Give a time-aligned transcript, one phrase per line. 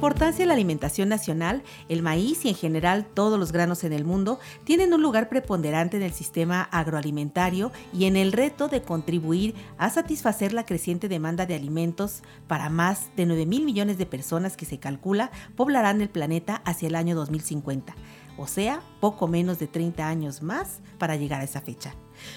[0.00, 4.06] importancia en la alimentación nacional, el maíz y en general todos los granos en el
[4.06, 9.54] mundo tienen un lugar preponderante en el sistema agroalimentario y en el reto de contribuir
[9.76, 12.22] a satisfacer la creciente demanda de alimentos.
[12.48, 16.88] Para más de 9 mil millones de personas que se calcula poblarán el planeta hacia
[16.88, 17.94] el año 2050,
[18.40, 21.94] o sea, poco menos de 30 años más para llegar a esa fecha.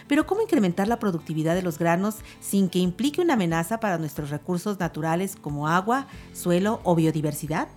[0.08, 4.30] Pero ¿cómo incrementar la productividad de los granos sin que implique una amenaza para nuestros
[4.30, 7.70] recursos naturales como agua, suelo o biodiversidad?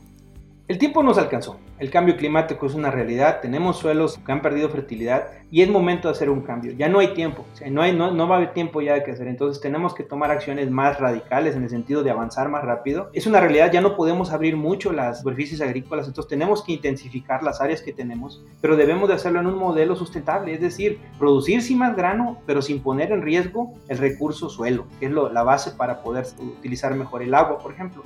[0.67, 1.57] El tiempo nos alcanzó.
[1.79, 3.41] El cambio climático es una realidad.
[3.43, 6.73] Tenemos suelos que han perdido fertilidad y es momento de hacer un cambio.
[6.73, 7.45] Ya no hay tiempo.
[7.71, 9.29] no, hay, va a haber tiempo ya de que hacer.
[9.29, 13.11] Entonces tenemos que tomar acciones más radicales en el sentido de avanzar más rápido.
[13.13, 13.71] Es una realidad.
[13.71, 16.07] Ya no podemos abrir mucho las superficies agrícolas.
[16.07, 18.43] Entonces tenemos que intensificar las áreas que tenemos.
[18.63, 20.55] Pero debemos de hacerlo en un modelo sustentable.
[20.55, 25.07] Es decir, producir sin más grano, pero sin poner en riesgo el recurso suelo, que
[25.07, 28.03] es la base para poder utilizar mejor el agua, por ejemplo.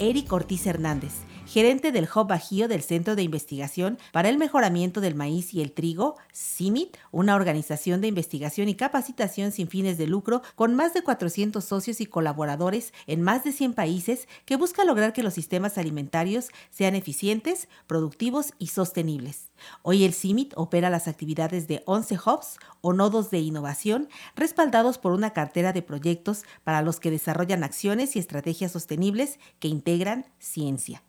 [0.00, 1.12] Eric Ortiz Hernández,
[1.50, 5.72] gerente del Hub Bajío del Centro de Investigación para el Mejoramiento del Maíz y el
[5.72, 11.02] Trigo, CIMIT, una organización de investigación y capacitación sin fines de lucro con más de
[11.02, 15.76] 400 socios y colaboradores en más de 100 países que busca lograr que los sistemas
[15.76, 19.50] alimentarios sean eficientes, productivos y sostenibles.
[19.82, 25.10] Hoy el CIMIT opera las actividades de 11 hubs o nodos de innovación respaldados por
[25.10, 31.02] una cartera de proyectos para los que desarrollan acciones y estrategias sostenibles que integran ciencia.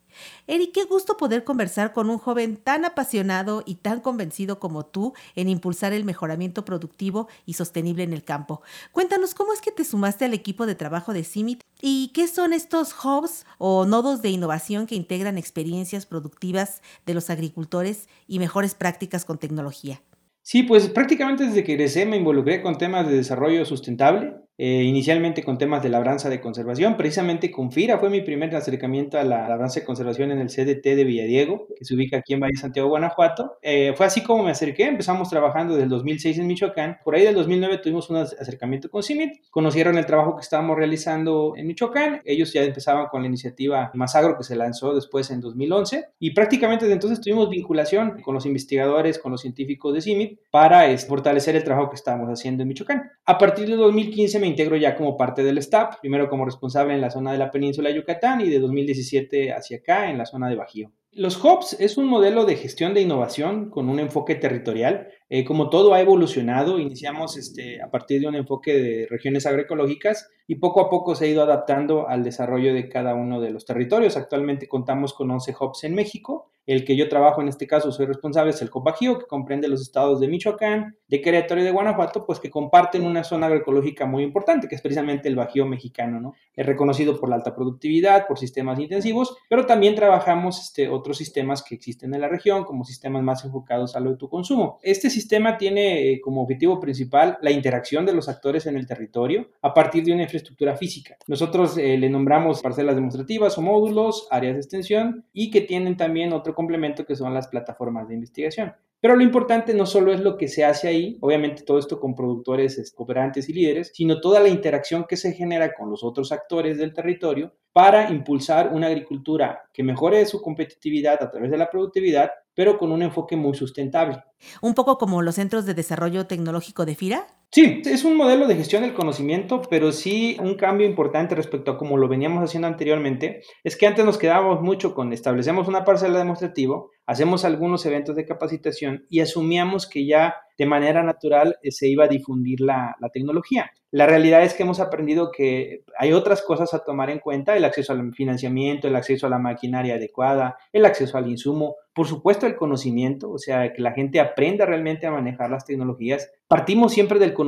[0.46, 5.14] Eric, qué gusto poder conversar con un joven tan apasionado y tan convencido como tú
[5.36, 8.62] en impulsar el mejoramiento productivo y sostenible en el campo.
[8.92, 12.52] Cuéntanos cómo es que te sumaste al equipo de trabajo de CIMIT y qué son
[12.52, 18.74] estos hubs o nodos de innovación que integran experiencias productivas de los agricultores y mejores
[18.74, 20.02] prácticas con tecnología.
[20.42, 25.42] Sí, pues prácticamente desde que egresé me involucré con temas de desarrollo sustentable eh, inicialmente
[25.42, 29.48] con temas de labranza de conservación, precisamente con FIRA fue mi primer acercamiento a la
[29.48, 32.90] labranza de conservación en el CDT de Villadiego, que se ubica aquí en Valle Santiago,
[32.90, 33.58] Guanajuato.
[33.62, 37.24] Eh, fue así como me acerqué, empezamos trabajando desde el 2006 en Michoacán, por ahí
[37.24, 42.20] del 2009 tuvimos un acercamiento con CIMIT, conocieron el trabajo que estábamos realizando en Michoacán,
[42.24, 46.32] ellos ya empezaban con la iniciativa Más Agro que se lanzó después en 2011 y
[46.32, 51.56] prácticamente desde entonces tuvimos vinculación con los investigadores, con los científicos de CIMIT para fortalecer
[51.56, 53.10] el trabajo que estábamos haciendo en Michoacán.
[53.24, 57.00] A partir de 2015 me integro ya como parte del staff, primero como responsable en
[57.00, 60.48] la zona de la península de Yucatán y de 2017 hacia acá en la zona
[60.48, 60.92] de Bajío.
[61.12, 65.08] Los hubs es un modelo de gestión de innovación con un enfoque territorial.
[65.34, 70.28] Eh, como todo ha evolucionado, iniciamos este, a partir de un enfoque de regiones agroecológicas
[70.46, 73.64] y poco a poco se ha ido adaptando al desarrollo de cada uno de los
[73.64, 74.18] territorios.
[74.18, 78.06] Actualmente contamos con 11 hubs en México el que yo trabajo en este caso, soy
[78.06, 82.24] responsable, es el Copajío, que comprende los estados de Michoacán, de Querétaro y de Guanajuato,
[82.24, 86.34] pues que comparten una zona agroecológica muy importante, que es precisamente el Bajío mexicano, ¿no?
[86.54, 91.64] Es reconocido por la alta productividad, por sistemas intensivos, pero también trabajamos este, otros sistemas
[91.64, 94.78] que existen en la región, como sistemas más enfocados al autoconsumo.
[94.82, 99.48] Este sistema tiene eh, como objetivo principal la interacción de los actores en el territorio
[99.62, 101.16] a partir de una infraestructura física.
[101.26, 106.32] Nosotros eh, le nombramos parcelas demostrativas o módulos, áreas de extensión y que tienen también
[106.32, 108.74] otro complemento que son las plataformas de investigación.
[109.02, 112.14] Pero lo importante no solo es lo que se hace ahí, obviamente todo esto con
[112.14, 116.78] productores, cooperantes y líderes, sino toda la interacción que se genera con los otros actores
[116.78, 122.30] del territorio para impulsar una agricultura que mejore su competitividad a través de la productividad,
[122.54, 124.22] pero con un enfoque muy sustentable.
[124.60, 127.26] Un poco como los centros de desarrollo tecnológico de FIRA.
[127.54, 131.76] Sí, es un modelo de gestión del conocimiento, pero sí un cambio importante respecto a
[131.76, 136.18] como lo veníamos haciendo anteriormente, es que antes nos quedábamos mucho con establecemos una parcela
[136.18, 141.88] demostrativa, hacemos algunos eventos de capacitación y asumíamos que ya de manera natural eh, se
[141.88, 143.70] iba a difundir la, la, tecnología.
[143.90, 147.64] La realidad es que hemos aprendido que hay otras cosas a tomar en cuenta, el
[147.64, 152.46] acceso al financiamiento, el acceso a la maquinaria adecuada, el acceso al insumo, por supuesto
[152.46, 156.30] el conocimiento, o sea, que la gente aprenda realmente a manejar las tecnologías.
[156.48, 157.41] Partimos siempre del conocimiento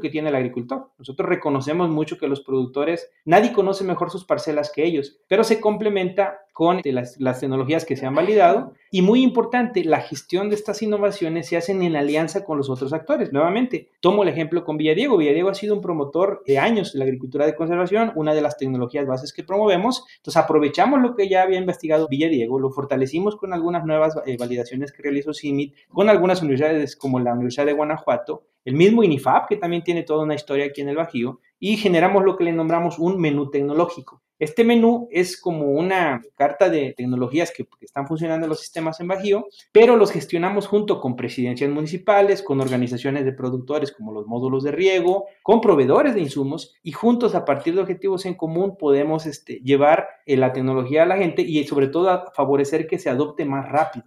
[0.00, 0.90] que tiene el agricultor.
[0.98, 5.60] Nosotros reconocemos mucho que los productores, nadie conoce mejor sus parcelas que ellos, pero se
[5.60, 10.54] complementa con las, las tecnologías que se han validado y muy importante, la gestión de
[10.54, 13.32] estas innovaciones se hacen en alianza con los otros actores.
[13.32, 15.18] Nuevamente, tomo el ejemplo con Villadiego.
[15.18, 18.56] Villadiego ha sido un promotor de años de la agricultura de conservación, una de las
[18.56, 20.04] tecnologías bases que promovemos.
[20.16, 24.90] Entonces, aprovechamos lo que ya había investigado Villadiego, lo fortalecimos con algunas nuevas eh, validaciones
[24.90, 29.56] que realizó CIMIT, con algunas universidades como la Universidad de Guanajuato, el mismo INIFAP, que
[29.56, 32.98] también tiene toda una historia aquí en el Bajío, y generamos lo que le nombramos
[32.98, 34.20] un menú tecnológico.
[34.38, 39.08] Este menú es como una carta de tecnologías que, están funcionando en los sistemas en
[39.08, 44.64] Bajío, pero los gestionamos junto con presidencias municipales, con organizaciones de productores como los módulos
[44.64, 49.24] de riego, con proveedores de insumos y juntos a partir de objetivos en común podemos
[49.24, 53.46] este, llevar eh, la tecnología a la gente y sobre todo favorecer que se adopte
[53.46, 54.04] más rápido.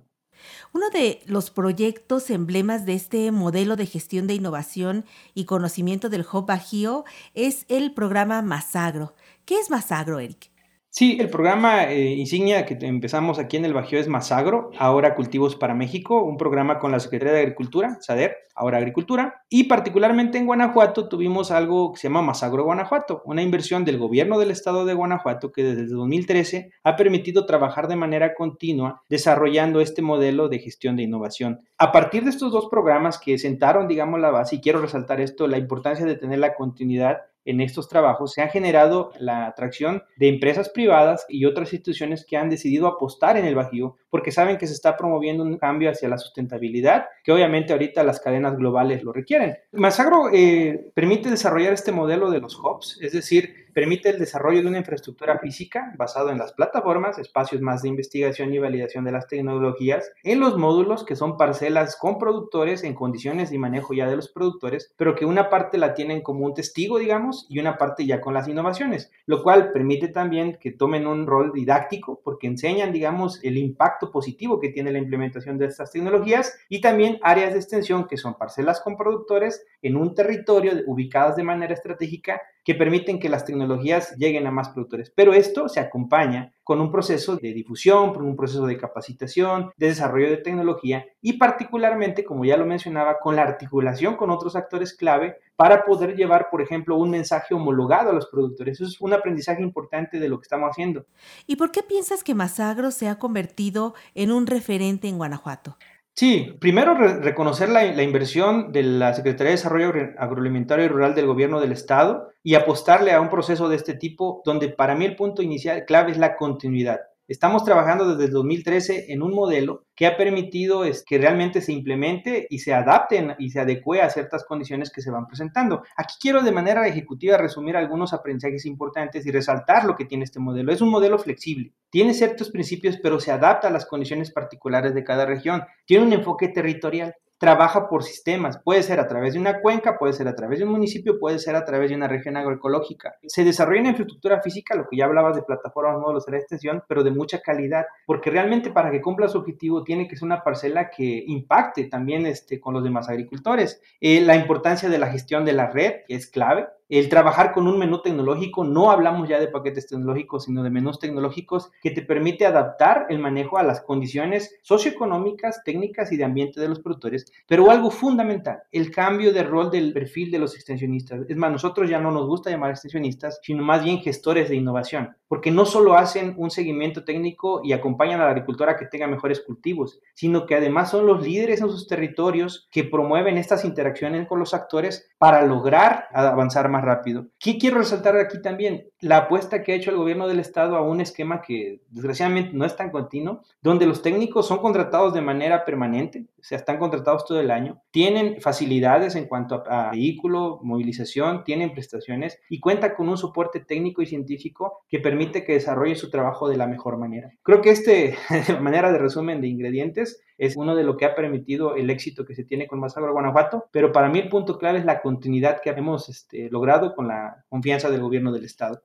[0.73, 6.25] Uno de los proyectos emblemas de este modelo de gestión de innovación y conocimiento del
[6.31, 7.03] Hub Bajío
[7.33, 9.13] es el programa Masagro.
[9.43, 10.50] ¿Qué es Masagro, Eric?
[10.93, 15.55] Sí, el programa eh, insignia que empezamos aquí en el Bajío es Masagro, ahora Cultivos
[15.55, 20.45] para México, un programa con la Secretaría de Agricultura, SADER, ahora Agricultura, y particularmente en
[20.45, 24.93] Guanajuato tuvimos algo que se llama Masagro Guanajuato, una inversión del gobierno del estado de
[24.93, 30.97] Guanajuato que desde 2013 ha permitido trabajar de manera continua desarrollando este modelo de gestión
[30.97, 31.61] de innovación.
[31.77, 35.47] A partir de estos dos programas que sentaron, digamos, la base, y quiero resaltar esto,
[35.47, 40.29] la importancia de tener la continuidad en estos trabajos se ha generado la atracción de
[40.29, 44.67] empresas privadas y otras instituciones que han decidido apostar en el Bajío porque saben que
[44.67, 49.13] se está promoviendo un cambio hacia la sustentabilidad, que obviamente ahorita las cadenas globales lo
[49.13, 49.57] requieren.
[49.71, 54.67] Masagro eh, permite desarrollar este modelo de los hubs, es decir, permite el desarrollo de
[54.67, 59.27] una infraestructura física basado en las plataformas, espacios más de investigación y validación de las
[59.27, 64.15] tecnologías, en los módulos que son parcelas con productores en condiciones y manejo ya de
[64.15, 68.05] los productores, pero que una parte la tienen como un testigo, digamos, y una parte
[68.05, 72.91] ya con las innovaciones, lo cual permite también que tomen un rol didáctico porque enseñan,
[72.91, 77.59] digamos, el impacto positivo que tiene la implementación de estas tecnologías y también áreas de
[77.59, 83.19] extensión que son parcelas con productores en un territorio ubicadas de manera estratégica que permiten
[83.19, 85.11] que las tecnologías lleguen a más productores.
[85.15, 89.87] Pero esto se acompaña con un proceso de difusión, con un proceso de capacitación, de
[89.87, 94.93] desarrollo de tecnología y particularmente, como ya lo mencionaba, con la articulación con otros actores
[94.93, 98.79] clave para poder llevar, por ejemplo, un mensaje homologado a los productores.
[98.79, 101.05] Eso es un aprendizaje importante de lo que estamos haciendo.
[101.45, 105.77] ¿Y por qué piensas que Masagro se ha convertido en un referente en Guanajuato?
[106.13, 111.61] Sí, primero reconocer la, inversión de la Secretaría de Desarrollo Agroalimentario y Rural del Gobierno
[111.61, 115.41] del Estado y apostarle a un proceso de este tipo donde para mí el punto
[115.41, 116.99] inicial clave es la continuidad.
[117.27, 121.71] Estamos trabajando desde el 2013 en un modelo que ha permitido es que realmente se
[121.71, 125.83] implemente y se adapten y se adecue a ciertas condiciones que se van presentando.
[125.95, 130.39] Aquí quiero de manera ejecutiva resumir algunos aprendizajes importantes y resaltar lo que tiene este
[130.39, 130.73] modelo.
[130.73, 135.03] Es un modelo flexible, tiene ciertos principios, pero se adapta a las condiciones particulares de
[135.03, 135.63] cada región.
[135.85, 138.59] Tiene un enfoque territorial trabaja por sistemas.
[138.59, 141.39] Puede ser a través de una cuenca, puede ser a través de un municipio, puede
[141.39, 143.15] ser a través de una región agroecológica.
[143.25, 146.83] Se desarrolla una infraestructura física, lo que ya hablabas de plataformas, módulos de la extensión,
[146.87, 150.43] pero de mucha calidad, porque realmente para que cumpla su objetivo tiene que ser una
[150.43, 153.81] parcela que impacte también este, con los demás agricultores.
[153.99, 156.67] Eh, la importancia de la gestión de la red, es clave,
[156.99, 160.99] el trabajar con un menú tecnológico, no hablamos ya de paquetes tecnológicos, sino de menús
[160.99, 166.59] tecnológicos que te permite adaptar el manejo a las condiciones socioeconómicas, técnicas y de ambiente
[166.59, 171.21] de los productores, pero algo fundamental, el cambio de rol del perfil de los extensionistas.
[171.29, 175.15] Es más, nosotros ya no nos gusta llamar extensionistas, sino más bien gestores de innovación,
[175.29, 179.39] porque no solo hacen un seguimiento técnico y acompañan a la agricultora que tenga mejores
[179.39, 184.39] cultivos, sino que además son los líderes en sus territorios que promueven estas interacciones con
[184.39, 187.27] los actores para lograr avanzar más rápido.
[187.39, 188.87] ¿Qué quiero resaltar aquí también?
[188.99, 192.65] La apuesta que ha hecho el gobierno del estado a un esquema que desgraciadamente no
[192.65, 197.25] es tan continuo, donde los técnicos son contratados de manera permanente, o sea, están contratados
[197.25, 203.09] todo el año, tienen facilidades en cuanto a, vehículo, movilización, tienen prestaciones y cuenta con
[203.09, 207.31] un soporte técnico y científico que permite que desarrolle su trabajo de la mejor manera.
[207.43, 208.15] Creo que este,
[208.61, 212.33] manera de resumen de ingredientes, es uno de lo que ha permitido el éxito que
[212.33, 215.69] se tiene con Masagro Guanajuato, pero para mí el punto clave es la continuidad que
[215.69, 218.81] hemos este, logrado con la confianza del gobierno del Estado.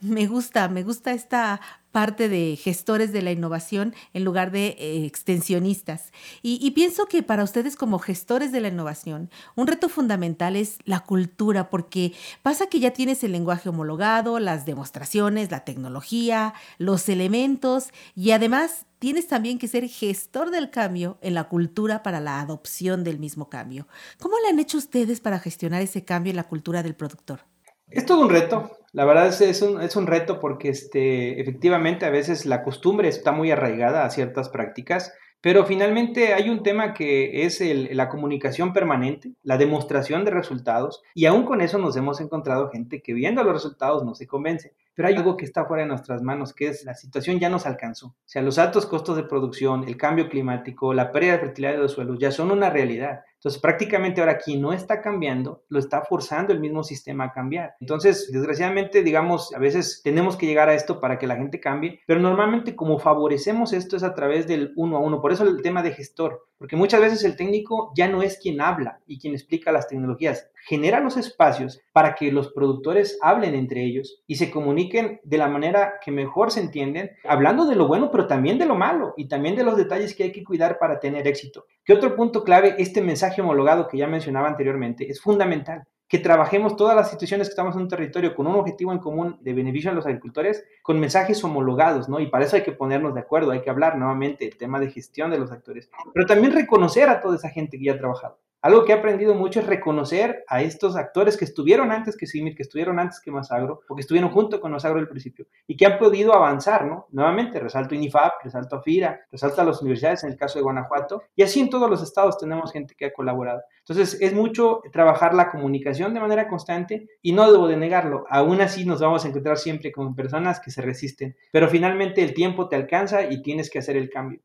[0.00, 1.60] Me gusta, me gusta esta
[1.92, 6.12] parte de gestores de la innovación en lugar de eh, extensionistas.
[6.42, 11.00] Y, pienso que para ustedes como gestores de la innovación, un reto fundamental es la
[11.00, 17.90] cultura, porque pasa que ya tienes el lenguaje homologado, las demostraciones, la tecnología, los elementos
[18.14, 23.04] y además tienes también que ser gestor del cambio en la cultura para la adopción
[23.04, 23.86] del mismo cambio.
[24.18, 27.40] ¿Cómo le han hecho ustedes para gestionar ese cambio en la cultura del productor?
[27.88, 28.79] Es todo un reto.
[28.92, 33.08] La verdad es, es, un, es un reto porque este, efectivamente a veces la costumbre
[33.08, 38.10] está muy arraigada a ciertas prácticas, pero finalmente hay un tema que es el, la
[38.10, 43.14] comunicación permanente, la demostración de resultados, y aún con eso nos hemos encontrado gente que
[43.14, 44.74] viendo los resultados no se convence.
[44.94, 47.64] Pero hay algo que está fuera de nuestras manos, que es la situación ya nos
[47.64, 48.08] alcanzó.
[48.08, 51.78] O sea, los altos costos de producción, el cambio climático, la pérdida de fertilidad de
[51.78, 53.20] los suelos ya son una realidad.
[53.40, 57.74] Entonces, prácticamente ahora quien no está cambiando, lo está forzando el mismo sistema a cambiar.
[57.80, 62.00] Entonces, desgraciadamente, digamos, a veces tenemos que llegar a esto para que la gente cambie,
[62.06, 65.22] pero normalmente como favorecemos esto es a través del uno a uno.
[65.22, 68.60] Por eso el tema de gestor, porque muchas veces el técnico ya no es quien
[68.60, 73.82] habla y quien explica las tecnologías, genera los espacios para que los productores hablen entre
[73.82, 78.10] ellos y se comuniquen de la manera que mejor se entienden, hablando de lo bueno,
[78.10, 81.00] pero también de lo malo y también de los detalles que hay que cuidar para
[81.00, 81.64] tener éxito.
[81.84, 82.74] ¿Qué otro punto clave?
[82.78, 87.52] Este mensaje homologado que ya mencionaba anteriormente es fundamental que trabajemos todas las instituciones que
[87.52, 90.98] estamos en un territorio con un objetivo en común de beneficio a los agricultores, con
[90.98, 92.18] mensajes homologados, ¿no?
[92.18, 94.90] Y para eso hay que ponernos de acuerdo, hay que hablar nuevamente el tema de
[94.90, 98.40] gestión de los actores, pero también reconocer a toda esa gente que ya ha trabajado.
[98.62, 102.54] Algo que he aprendido mucho es reconocer a estos actores que estuvieron antes que Simir,
[102.54, 105.86] que estuvieron antes que Masagro, o que estuvieron junto con Masagro al principio, y que
[105.86, 107.06] han podido avanzar, ¿no?
[107.10, 111.42] Nuevamente, resalto INIFAP, resalto AFIRA, resalto a las universidades en el caso de Guanajuato, y
[111.42, 113.62] así en todos los estados tenemos gente que ha colaborado.
[113.78, 118.60] Entonces, es mucho trabajar la comunicación de manera constante, y no debo de negarlo, aún
[118.60, 122.68] así nos vamos a encontrar siempre con personas que se resisten, pero finalmente el tiempo
[122.68, 124.42] te alcanza y tienes que hacer el cambio.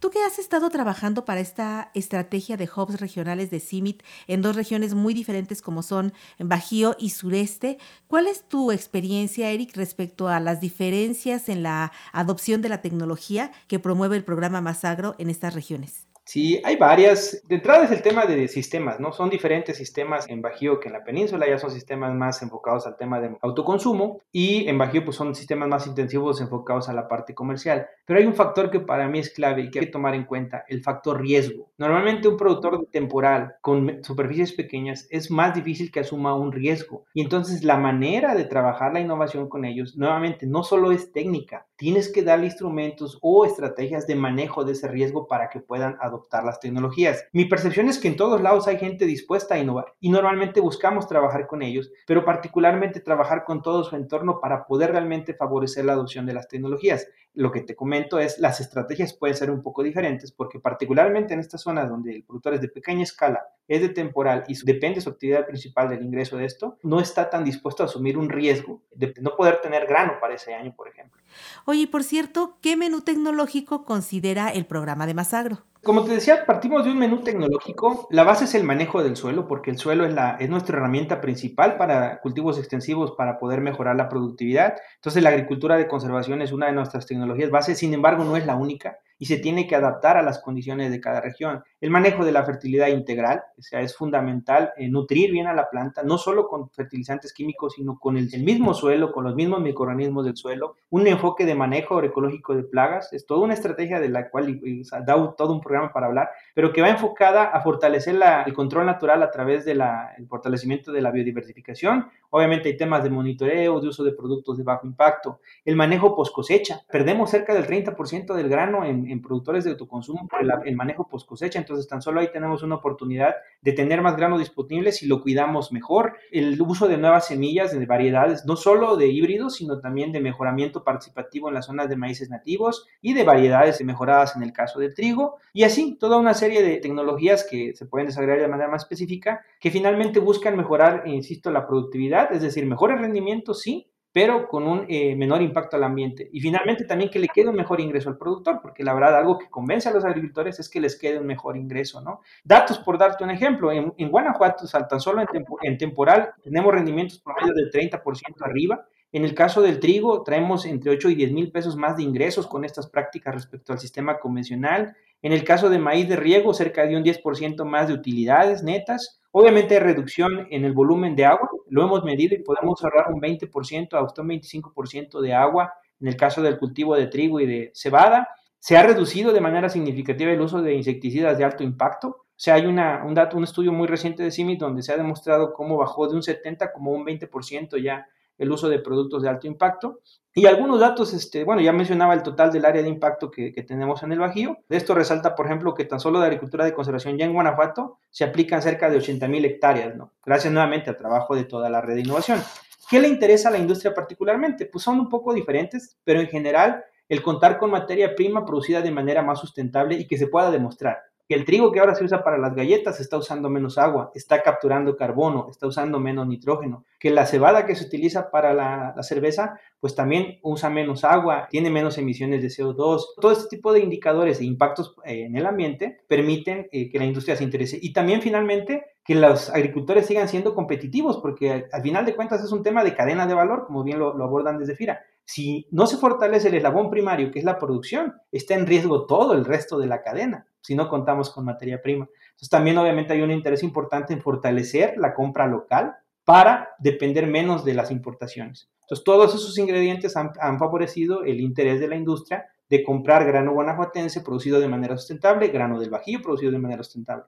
[0.00, 4.56] Tú que has estado trabajando para esta estrategia de hubs regionales de CIMIT en dos
[4.56, 10.40] regiones muy diferentes como son Bajío y Sureste, ¿cuál es tu experiencia, Eric, respecto a
[10.40, 15.54] las diferencias en la adopción de la tecnología que promueve el programa Masagro en estas
[15.54, 16.07] regiones?
[16.28, 17.42] Sí, hay varias.
[17.48, 19.12] De entrada es el tema de sistemas, ¿no?
[19.12, 22.98] Son diferentes sistemas en Bajío que en la península, ya son sistemas más enfocados al
[22.98, 27.34] tema de autoconsumo y en Bajío pues son sistemas más intensivos enfocados a la parte
[27.34, 27.86] comercial.
[28.04, 30.26] Pero hay un factor que para mí es clave y que hay que tomar en
[30.26, 31.70] cuenta, el factor riesgo.
[31.78, 37.22] Normalmente un productor temporal con superficies pequeñas es más difícil que asuma un riesgo y
[37.22, 42.12] entonces la manera de trabajar la innovación con ellos, nuevamente, no solo es técnica, tienes
[42.12, 46.58] que darle instrumentos o estrategias de manejo de ese riesgo para que puedan adoptar las
[46.58, 47.24] tecnologías.
[47.32, 51.06] Mi percepción es que en todos lados hay gente dispuesta a innovar y normalmente buscamos
[51.06, 55.92] trabajar con ellos, pero particularmente trabajar con todo su entorno para poder realmente favorecer la
[55.92, 57.06] adopción de las tecnologías.
[57.32, 61.40] Lo que te comento es las estrategias pueden ser un poco diferentes porque particularmente en
[61.40, 65.10] estas zonas donde el productor es de pequeña escala, es de temporal y depende su
[65.10, 69.14] actividad principal del ingreso de esto, no está tan dispuesto a asumir un riesgo de
[69.20, 71.17] no poder tener grano para ese año, por ejemplo.
[71.64, 75.58] Oye, por cierto, ¿qué menú tecnológico considera el programa de Masagro?
[75.82, 78.08] Como te decía, partimos de un menú tecnológico.
[78.10, 81.20] La base es el manejo del suelo, porque el suelo es, la, es nuestra herramienta
[81.20, 84.74] principal para cultivos extensivos para poder mejorar la productividad.
[84.96, 88.44] Entonces, la agricultura de conservación es una de nuestras tecnologías base, sin embargo, no es
[88.44, 91.64] la única y se tiene que adaptar a las condiciones de cada región.
[91.80, 95.70] El manejo de la fertilidad integral, o sea, es fundamental eh, nutrir bien a la
[95.70, 100.24] planta, no solo con fertilizantes químicos, sino con el, mismo suelo, con los mismos microorganismos
[100.24, 100.74] del suelo.
[100.90, 104.60] Un enfoque de manejo agroecológico de plagas, es toda una estrategia de la cual
[105.06, 109.22] da todo un programa para hablar, pero que va enfocada a fortalecer el control natural
[109.22, 109.80] a través del
[110.28, 112.08] fortalecimiento de la biodiversificación.
[112.30, 116.34] Obviamente hay temas de monitoreo, de uso de productos de bajo impacto, el manejo post
[116.34, 116.80] cosecha.
[116.90, 121.58] Perdemos cerca del 30% del grano en, productores de autoconsumo por el, manejo post cosecha.
[121.68, 125.70] Entonces, tan solo ahí tenemos una oportunidad de tener más grano disponible si lo cuidamos
[125.70, 126.16] mejor.
[126.32, 130.82] El uso de nuevas semillas, de variedades, no solo de híbridos, sino también de mejoramiento
[130.82, 134.94] participativo en las zonas de maíces nativos y de variedades mejoradas en el caso del
[134.94, 135.36] trigo.
[135.52, 139.44] Y así, toda una serie de tecnologías que se pueden desarrollar de manera más específica,
[139.60, 144.84] que finalmente buscan mejorar, insisto, la productividad, es decir, mejores rendimientos, sí, pero con un
[144.88, 146.28] eh, menor impacto al ambiente.
[146.32, 149.38] Y finalmente también que le quede un mejor ingreso al productor, porque la verdad algo
[149.38, 152.22] que convence a los agricultores es que les quede un mejor ingreso, ¿no?
[152.42, 155.28] Datos por darte un ejemplo, en, Guanajuato, tan solo en,
[155.62, 158.02] en, temporal, tenemos rendimientos promedio del 30%
[158.40, 158.88] arriba.
[159.12, 162.48] En el caso del trigo, traemos entre 8 y 10 mil pesos más de ingresos
[162.48, 164.96] con estas prácticas respecto al sistema convencional.
[165.22, 169.17] En el caso de maíz de riego, cerca de un 10% más de utilidades netas
[169.30, 173.20] Obviamente hay reducción en el volumen de agua, lo hemos medido y podemos ahorrar un
[173.20, 177.70] 20% hasta un 25% de agua en el caso del cultivo de trigo y de
[177.74, 178.28] cebada.
[178.58, 182.08] Se ha reducido de manera significativa el uso de insecticidas de alto impacto.
[182.08, 185.76] O sea, hay una, un, estudio muy reciente de CIMI donde se ha demostrado cómo
[185.76, 188.06] bajó de un 70 como un 20% ya
[188.38, 190.00] el uso de productos de alto impacto.
[190.34, 194.02] Y algunos datos, este, bueno, ya mencionaba el total del área de impacto que, tenemos
[194.04, 194.58] en el Bajío.
[194.68, 197.98] De esto resalta, por ejemplo, que tan solo de agricultura de conservación ya en Guanajuato
[198.10, 200.12] se aplican cerca de 80 mil hectáreas, ¿no?
[200.24, 202.40] Gracias nuevamente al trabajo de toda la red de innovación.
[202.88, 204.66] ¿Qué le interesa a la industria particularmente?
[204.66, 208.90] Pues son un poco diferentes, pero en general el contar con materia prima producida de
[208.90, 210.98] manera más sustentable y que se pueda demostrar.
[211.28, 214.40] Que el trigo que ahora se usa para las galletas está usando menos agua, está
[214.40, 219.60] capturando carbono, está usando menos nitrógeno, que la cebada que se utiliza para la, cerveza,
[219.78, 223.04] pues también usa menos agua, tiene menos emisiones de CO2.
[223.20, 227.04] Todo este tipo de indicadores e impactos eh, en el ambiente permiten eh, que la
[227.04, 227.78] industria se interese.
[227.80, 232.52] Y también finalmente que los agricultores sigan siendo competitivos, porque al, final de cuentas es
[232.52, 235.00] un tema de cadena de valor, como bien lo abordan desde FIRA.
[235.26, 239.34] Si no se fortalece el eslabón primario, que es la producción, está en riesgo todo
[239.34, 242.06] el resto de la cadena si no contamos con materia prima.
[242.26, 245.94] Entonces también obviamente hay un interés importante en fortalecer la compra local
[246.26, 248.68] para depender menos de las importaciones.
[248.82, 254.20] Entonces todos esos ingredientes han, favorecido el interés de la industria de comprar grano guanajuatense
[254.20, 257.24] producido de manera sustentable, grano del Bajío producido de manera sustentable.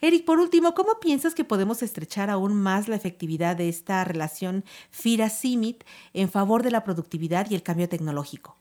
[0.00, 4.64] Eric, por último, ¿cómo piensas que podemos estrechar aún más la efectividad de esta relación
[4.92, 8.56] FIRA-CIMIT en favor de la productividad y el cambio tecnológico?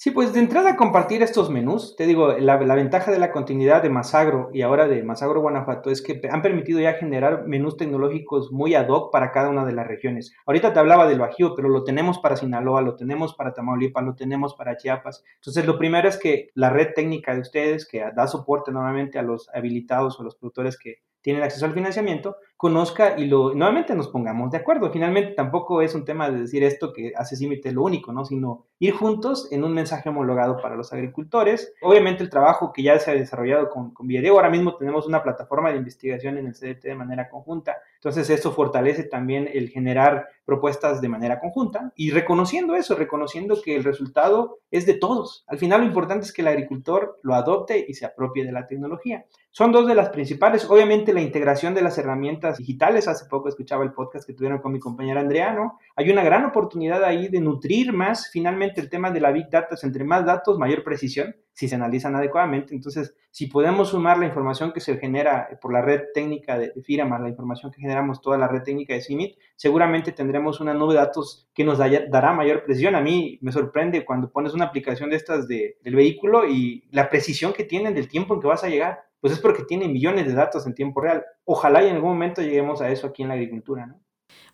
[0.00, 3.90] Sí, pues de entrada compartir estos menús, te digo, la, ventaja de la continuidad de
[3.90, 8.76] Masagro y ahora de Masagro Guanajuato es que han permitido ya generar menús tecnológicos muy
[8.76, 10.36] ad hoc para cada una de las regiones.
[10.46, 14.14] Ahorita te hablaba del Bajío, pero lo tenemos para Sinaloa, lo tenemos para Tamaulipas, lo
[14.14, 15.24] tenemos para Chiapas.
[15.34, 19.22] Entonces, lo primero es que la red técnica de ustedes, que da soporte normalmente a
[19.22, 24.08] los habilitados o los productores que tienen acceso al financiamiento, conozca y lo nuevamente nos
[24.08, 24.90] pongamos de acuerdo.
[24.90, 28.24] Finalmente tampoco es un tema de decir esto que hace Címite lo único, ¿no?
[28.24, 31.72] Sino ir juntos en un mensaje homologado para los agricultores.
[31.80, 35.70] Obviamente el trabajo que ya se ha desarrollado con, con ahora mismo tenemos una plataforma
[35.70, 37.76] de investigación en el CDT de manera conjunta.
[37.94, 43.76] Entonces eso fortalece también el generar propuestas de manera conjunta y reconociendo eso, reconociendo que
[43.76, 45.44] el resultado es de todos.
[45.46, 48.66] Al final lo importante es que el agricultor lo adopte y se apropie de la
[48.66, 49.26] tecnología.
[49.50, 50.68] Son dos de las principales.
[50.70, 53.08] Obviamente la integración de las herramientas digitales.
[53.08, 55.78] Hace poco escuchaba el podcast que tuvieron con mi compañera Andreano.
[55.96, 59.76] Hay una gran oportunidad ahí de nutrir más finalmente el tema de la Big Data.
[59.82, 62.72] Entre más datos, mayor precisión si se analizan adecuadamente.
[62.72, 67.04] Entonces, si podemos sumar la información que se genera por la red técnica de, FIRA
[67.04, 70.94] más la información que generamos toda la red técnica de CIMIT, seguramente tendremos una nube
[70.94, 72.94] de datos que nos dará mayor precisión.
[72.94, 77.52] A mí me sorprende cuando pones una aplicación de estas del vehículo y la precisión
[77.52, 80.34] que tienen del tiempo en que vas a llegar pues es porque tiene millones de
[80.34, 81.24] datos en tiempo real.
[81.44, 84.00] Ojalá y en algún momento lleguemos a eso aquí en la agricultura, ¿no?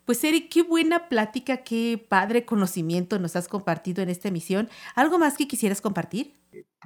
[0.04, 4.68] Pues Eric, qué buena plática, qué padre conocimiento nos has compartido en esta emisión.
[4.94, 6.34] ¿Algo más que quisieras compartir?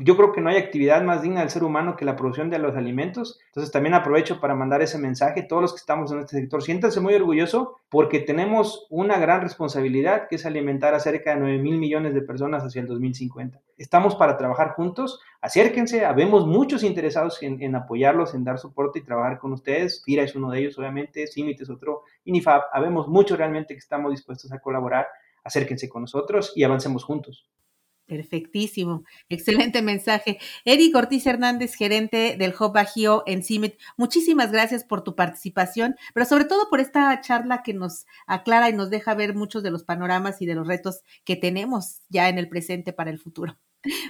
[0.01, 2.61] Yo creo que no hay actividad más digna del ser humano que la producción de
[2.61, 3.41] los alimentos.
[3.49, 5.43] Entonces también aprovecho para mandar ese mensaje.
[5.43, 10.29] Todos los que estamos en este sector, siéntanse muy orgulloso porque tenemos una gran responsabilidad
[10.29, 13.61] que es alimentar a cerca de 9 mil millones de personas hacia el 2050.
[13.77, 15.21] Estamos para trabajar juntos.
[15.41, 20.05] Acérquense, habemos muchos interesados en, apoyarlos, en dar soporte y trabajar con ustedes.
[20.05, 22.63] FIRA es uno de ellos, obviamente, CIMIT es otro, INIFAB.
[22.73, 25.09] Habemos muchos realmente que estamos dispuestos a colaborar.
[25.43, 27.49] Acérquense con nosotros y avancemos juntos.
[28.09, 30.39] Perfectísimo, excelente mensaje.
[30.65, 36.25] Eric Ortiz Hernández, gerente del Hub Bajío en CIMIT, muchísimas gracias por tu participación, pero
[36.25, 39.85] sobre todo por esta charla que nos aclara y nos deja ver muchos de los
[39.85, 43.59] panoramas y de los retos que tenemos ya en el presente para el futuro.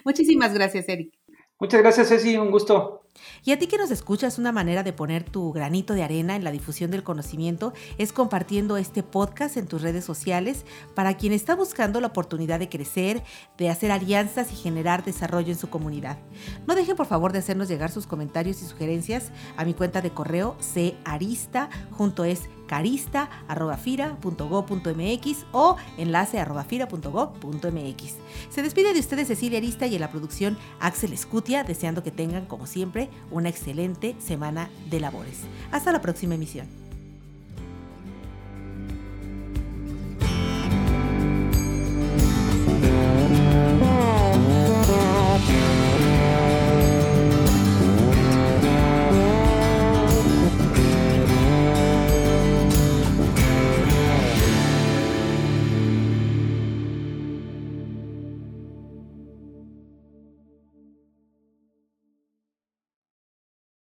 [0.04, 1.12] Muchísimas gracias, Eric.
[1.60, 3.02] Muchas gracias, Ceci, un gusto.
[3.44, 6.44] Y a ti que nos escuchas, una manera de poner tu granito de arena en
[6.44, 11.56] la difusión del conocimiento es compartiendo este podcast en tus redes sociales para quien está
[11.56, 13.24] buscando la oportunidad de crecer,
[13.56, 16.18] de hacer alianzas y generar desarrollo en su comunidad.
[16.68, 20.10] No dejen por favor de hacernos llegar sus comentarios y sugerencias a mi cuenta de
[20.10, 20.56] correo
[21.02, 28.14] carista junto es carista.fira.go.mx o enlace.fira.go.mx.
[28.50, 32.46] Se despide de ustedes Cecilia Arista y en la producción Axel Escutia, deseando que tengan,
[32.46, 35.40] como siempre, una excelente semana de labores.
[35.72, 36.87] Hasta la próxima emisión.